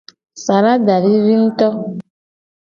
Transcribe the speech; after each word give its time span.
Salada 0.43 0.95
vivi 1.03 1.35
nguto. 1.43 1.67